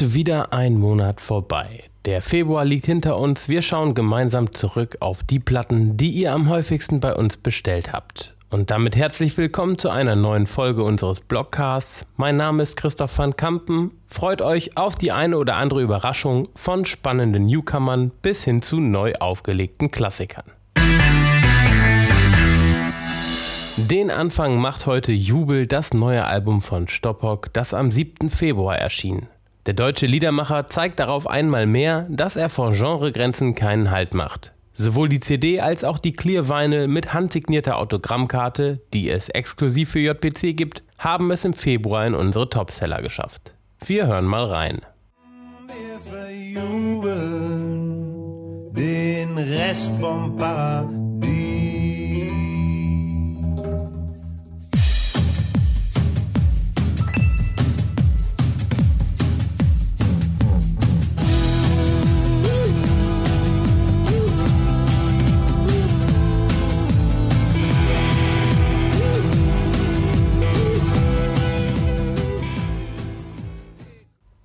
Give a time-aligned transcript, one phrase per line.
[0.00, 1.80] Und wieder ein Monat vorbei.
[2.06, 3.50] Der Februar liegt hinter uns.
[3.50, 8.34] Wir schauen gemeinsam zurück auf die Platten, die ihr am häufigsten bei uns bestellt habt.
[8.48, 12.06] Und damit herzlich willkommen zu einer neuen Folge unseres Blogcasts.
[12.16, 13.92] Mein Name ist Christoph van Kampen.
[14.06, 19.12] Freut euch auf die eine oder andere Überraschung von spannenden Newcomern bis hin zu neu
[19.20, 20.46] aufgelegten Klassikern.
[23.76, 28.30] Den Anfang macht heute Jubel das neue Album von Stoppock, das am 7.
[28.30, 29.26] Februar erschien.
[29.66, 34.52] Der deutsche Liedermacher zeigt darauf einmal mehr, dass er vor Genregrenzen keinen Halt macht.
[34.72, 39.98] Sowohl die CD als auch die Clear Vinyl mit handsignierter Autogrammkarte, die es exklusiv für
[39.98, 43.54] JPC gibt, haben es im Februar in unsere Topseller geschafft.
[43.84, 44.80] Wir hören mal rein.
[45.66, 47.10] Wir verjubeln
[48.74, 51.09] den Rest vom Paradies.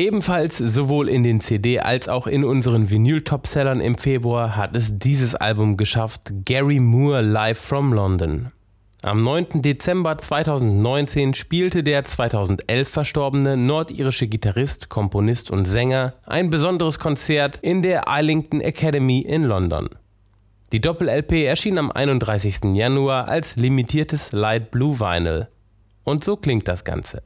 [0.00, 5.34] Ebenfalls sowohl in den CD als auch in unseren Vinyl-Topsellern im Februar hat es dieses
[5.34, 8.52] Album geschafft, Gary Moore Live from London.
[9.02, 9.60] Am 9.
[9.60, 17.82] Dezember 2019 spielte der 2011 verstorbene nordirische Gitarrist, Komponist und Sänger ein besonderes Konzert in
[17.82, 19.88] der Islington Academy in London.
[20.70, 22.72] Die Doppel-LP erschien am 31.
[22.72, 25.48] Januar als limitiertes Light Blue Vinyl.
[26.04, 27.22] Und so klingt das Ganze.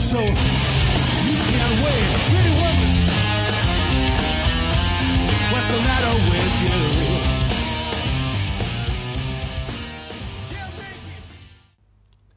[0.00, 2.04] Enough so you can't wait.
[2.28, 2.90] Pretty woman,
[5.50, 6.80] what's the matter with you?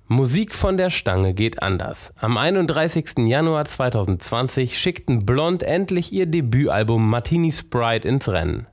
[0.08, 2.14] Musik von der Stange geht anders.
[2.20, 3.26] Am 31.
[3.26, 8.68] Januar 2020 schickten Blond endlich ihr Debütalbum Martini Sprite ins Rennen.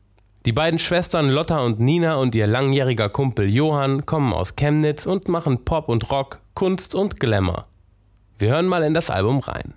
[0.45, 5.29] Die beiden Schwestern Lotta und Nina und ihr langjähriger Kumpel Johann kommen aus Chemnitz und
[5.29, 7.70] machen Pop und Rock, Kunst und Glamour.
[8.41, 9.75] Wir hören mal in das Album rein.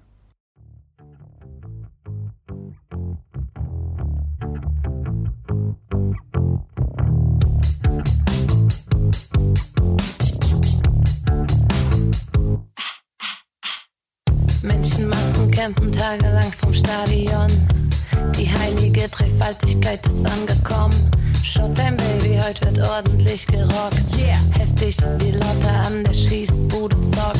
[14.61, 17.47] Menschenmassen campen tagelang vom Stadion.
[18.37, 21.11] Die heilige Dreifaltigkeit ist angekommen.
[21.43, 24.17] Showtime, Baby, heute wird ordentlich gerockt.
[24.17, 24.37] Yeah.
[24.57, 27.32] Heftig wie Lotte an der Schießbude zockt.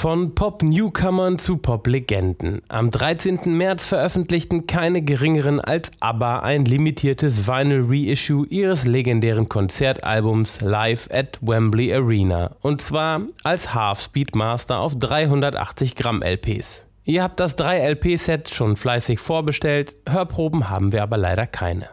[0.00, 2.62] Von Pop-Newcomern zu Pop-Legenden.
[2.68, 3.54] Am 13.
[3.54, 11.92] März veröffentlichten keine geringeren als ABBA ein limitiertes Vinyl-Reissue ihres legendären Konzertalbums Live at Wembley
[11.92, 12.56] Arena.
[12.62, 16.86] Und zwar als Half-Speed Master auf 380 Gramm LPs.
[17.04, 21.90] Ihr habt das 3-LP-Set schon fleißig vorbestellt, Hörproben haben wir aber leider keine.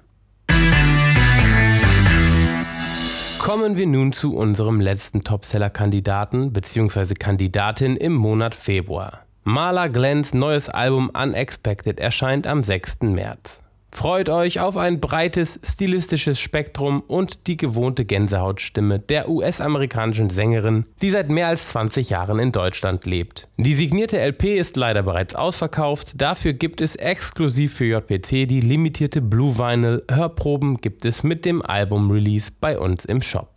[3.48, 7.14] Kommen wir nun zu unserem letzten Topseller-Kandidaten bzw.
[7.14, 9.22] Kandidatin im Monat Februar.
[9.46, 13.04] Marla Glens neues Album Unexpected erscheint am 6.
[13.04, 13.62] März.
[13.92, 21.10] Freut euch auf ein breites stilistisches Spektrum und die gewohnte Gänsehautstimme der US-amerikanischen Sängerin, die
[21.10, 23.48] seit mehr als 20 Jahren in Deutschland lebt.
[23.58, 29.22] Die signierte LP ist leider bereits ausverkauft, dafür gibt es exklusiv für JPC die limitierte
[29.22, 30.04] Blue Vinyl.
[30.12, 33.57] Hörproben gibt es mit dem Album-Release bei uns im Shop.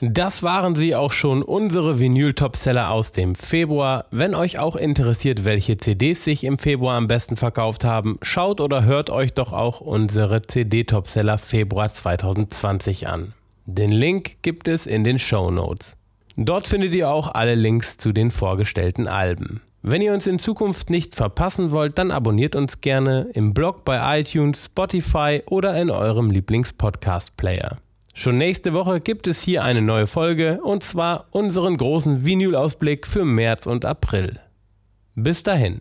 [0.00, 4.04] Das waren sie auch schon, unsere Vinyl-Topseller aus dem Februar.
[4.12, 8.84] Wenn euch auch interessiert, welche CDs sich im Februar am besten verkauft haben, schaut oder
[8.84, 13.34] hört euch doch auch unsere CD-Topseller Februar 2020 an.
[13.66, 15.96] Den Link gibt es in den Show Notes.
[16.36, 19.62] Dort findet ihr auch alle Links zu den vorgestellten Alben.
[19.82, 24.20] Wenn ihr uns in Zukunft nicht verpassen wollt, dann abonniert uns gerne im Blog bei
[24.20, 27.78] iTunes, Spotify oder in eurem Lieblings-Podcast-Player.
[28.14, 33.24] Schon nächste Woche gibt es hier eine neue Folge und zwar unseren großen Vinyl-Ausblick für
[33.24, 34.40] März und April.
[35.14, 35.80] Bis dahin.